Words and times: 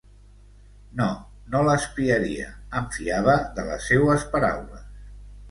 No, 1.01 1.09
no 1.55 1.61
l'espiaria, 1.67 2.47
em 2.81 2.89
fiava 2.97 3.37
de 3.61 3.67
les 3.69 3.87
seues 3.93 4.27
paraules. 4.35 4.91